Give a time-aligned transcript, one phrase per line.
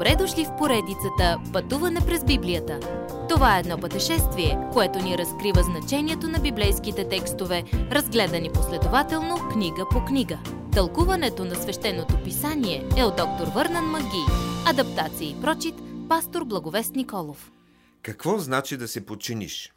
[0.00, 2.80] Добре дошли в поредицата Пътуване през Библията.
[3.28, 10.04] Това е едно пътешествие, което ни разкрива значението на библейските текстове, разгледани последователно книга по
[10.04, 10.38] книга.
[10.72, 14.24] Тълкуването на свещеното писание е от доктор Върнан Маги.
[14.66, 15.74] Адаптация и прочит,
[16.08, 17.52] пастор Благовест Николов.
[18.02, 19.72] Какво значи да се подчиниш?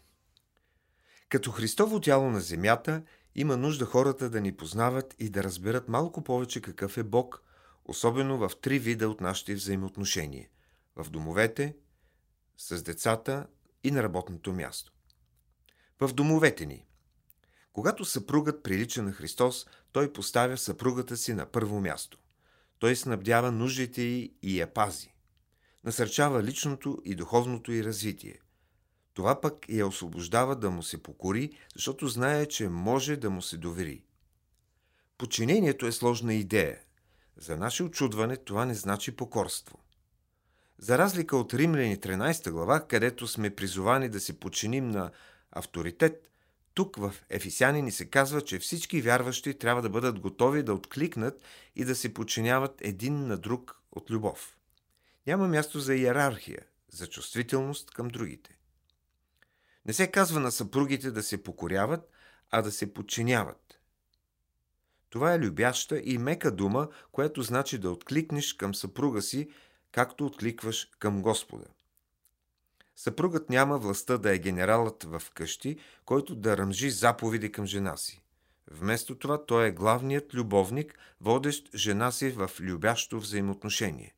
[1.30, 3.02] Като Христово тяло на земята,
[3.36, 7.44] има нужда хората да ни познават и да разберат малко повече какъв е Бог,
[7.86, 10.48] особено в три вида от нашите взаимоотношения–
[10.96, 11.76] в домовете,
[12.58, 13.48] с децата
[13.84, 14.94] и на работното място.
[16.00, 16.86] В домовете ни.
[17.74, 22.18] Когато съпругът прилича на Христос, той поставя съпругата си на първо място.
[22.80, 25.14] Той снабдява нуждите й и я пази.
[25.84, 28.40] Насърчава личното и духовното й развитие.
[29.14, 33.58] Това пък я освобождава да му се покори, защото знае, че може да му се
[33.58, 34.04] довери.
[35.18, 36.80] Подчинението е сложна идея.
[37.38, 39.80] За наше очудване това не значи покорство.
[40.78, 45.12] За разлика от Римляни 13 глава, където сме призовани да се подчиним на
[45.52, 46.30] авторитет,
[46.74, 51.42] тук в Ефисяни ни се казва, че всички вярващи трябва да бъдат готови да откликнат
[51.76, 54.58] и да се подчиняват един на друг от любов.
[55.28, 58.58] Няма място за иерархия, за чувствителност към другите.
[59.86, 62.10] Не се казва на съпругите да се покоряват,
[62.52, 63.63] а да се подчиняват.
[65.14, 69.50] Това е любяща и мека дума, което значи да откликнеш към съпруга си,
[69.92, 71.66] както откликваш към Господа.
[72.96, 78.24] Съпругът няма властта да е генералът в къщи, който да ръмжи заповеди към жена си.
[78.72, 84.16] Вместо това той е главният любовник, водещ жена си в любящо взаимоотношение.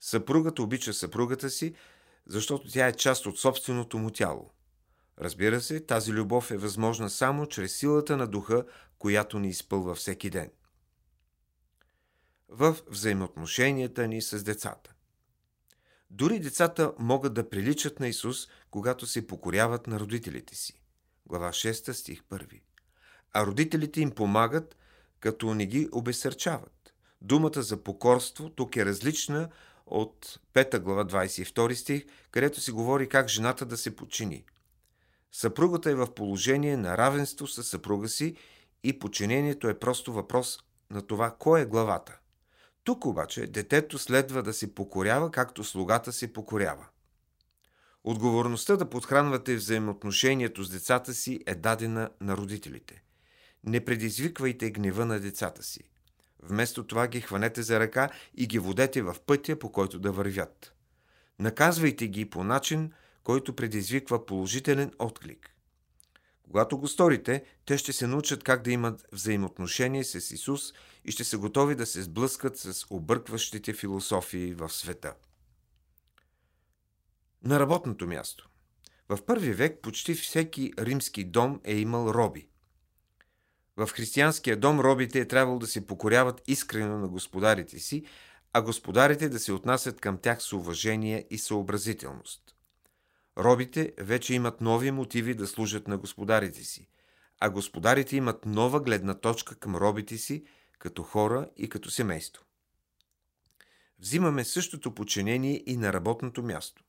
[0.00, 1.74] Съпругът обича съпругата си,
[2.26, 4.50] защото тя е част от собственото му тяло.
[5.20, 8.64] Разбира се, тази любов е възможна само чрез силата на духа,
[8.98, 10.50] която ни изпълва всеки ден.
[12.48, 14.94] В взаимоотношенията ни с децата.
[16.10, 20.80] Дори децата могат да приличат на Исус, когато се покоряват на родителите си.
[21.26, 22.60] Глава 6, стих 1.
[23.32, 24.76] А родителите им помагат,
[25.20, 26.94] като не ги обесърчават.
[27.20, 29.48] Думата за покорство тук е различна
[29.86, 34.44] от 5 глава 22 стих, където се говори как жената да се подчини.
[35.32, 38.36] Съпругата е в положение на равенство с съпруга си
[38.84, 40.58] и подчинението е просто въпрос
[40.90, 42.18] на това кой е главата.
[42.84, 46.86] Тук обаче детето следва да се покорява, както слугата се покорява.
[48.04, 53.02] Отговорността да подхранвате взаимоотношението с децата си е дадена на родителите.
[53.64, 55.80] Не предизвиквайте гнева на децата си.
[56.42, 60.74] Вместо това ги хванете за ръка и ги водете в пътя, по който да вървят.
[61.38, 62.92] Наказвайте ги по начин,
[63.24, 65.54] който предизвиква положителен отклик.
[66.42, 70.72] Когато го сторите, те ще се научат как да имат взаимоотношение с Исус
[71.04, 75.14] и ще са готови да се сблъскат с объркващите философии в света.
[77.44, 78.48] На работното място.
[79.08, 82.48] В първи век почти всеки римски дом е имал роби.
[83.76, 88.04] В християнския дом робите е трябвало да се покоряват искрено на господарите си,
[88.52, 92.56] а господарите да се отнасят към тях с уважение и съобразителност.
[93.40, 96.88] Робите вече имат нови мотиви да служат на господарите си,
[97.40, 100.44] а господарите имат нова гледна точка към робите си,
[100.78, 102.44] като хора и като семейство.
[103.98, 106.82] Взимаме същото подчинение и на работното място.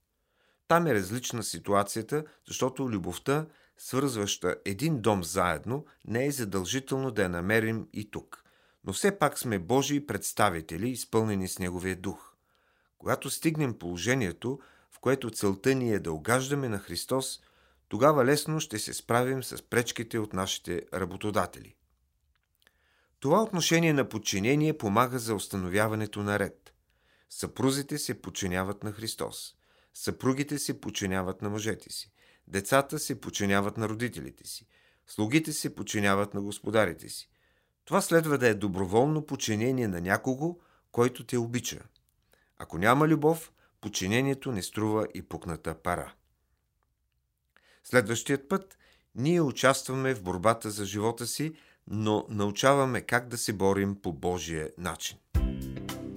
[0.68, 3.46] Там е различна ситуацията, защото любовта,
[3.78, 8.44] свързваща един дом заедно, не е задължително да я намерим и тук.
[8.84, 12.34] Но все пак сме Божии представители, изпълнени с Неговия дух.
[12.98, 14.60] Когато стигнем положението,
[15.02, 17.42] което целта ни е да огаждаме на Христос,
[17.88, 21.76] тогава лесно ще се справим с пречките от нашите работодатели.
[23.20, 26.74] Това отношение на подчинение помага за установяването на ред.
[27.30, 29.56] Съпрузите се подчиняват на Христос.
[29.94, 32.12] Съпругите се подчиняват на мъжете си.
[32.48, 34.68] Децата се подчиняват на родителите си.
[35.08, 37.30] Слугите се подчиняват на господарите си.
[37.86, 40.60] Това следва да е доброволно подчинение на някого,
[40.92, 41.80] който те обича.
[42.58, 43.52] Ако няма любов,
[43.82, 46.14] подчинението не струва и пукната пара.
[47.84, 48.78] Следващият път
[49.16, 51.54] ние участваме в борбата за живота си,
[51.88, 55.18] но научаваме как да се борим по Божия начин.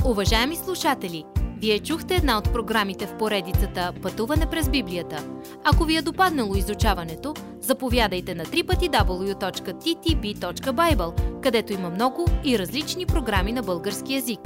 [0.04, 1.24] Уважаеми слушатели,
[1.58, 5.40] вие чухте една от програмите в поредицата Пътуване през Библията.
[5.64, 9.00] Ако ви е допаднало изучаването, заповядайте на www.ttb.bible,
[11.40, 14.40] където има много и различни програми на български язик.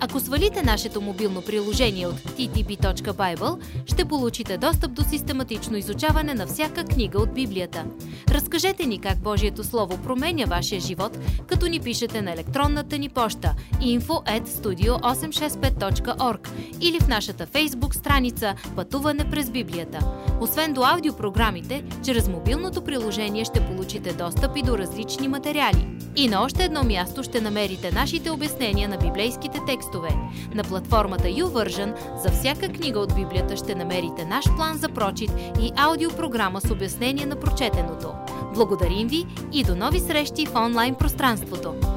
[0.00, 6.84] Ако свалите нашето мобилно приложение от ttb.bible, ще получите достъп до систематично изучаване на всяка
[6.84, 7.84] книга от Библията.
[8.30, 13.54] Разкажете ни как Божието Слово променя вашия живот, като ни пишете на електронната ни поща
[13.80, 16.48] info at studio865.org
[16.80, 19.98] или в нашата фейсбук страница Пътуване през Библията.
[20.40, 25.86] Освен до аудиопрограмите, чрез мобилното приложение ще получите достъп и до различни материали.
[26.16, 30.08] И на още едно място ще намерите нашите обяснения на библейските текстове.
[30.54, 35.30] На платформата YouVersion за всяка книга от Библията ще намерите наш план за прочит
[35.60, 38.13] и аудиопрограма с обяснение на прочетеното.
[38.54, 41.93] Благодарим ви и до нови срещи в онлайн пространството!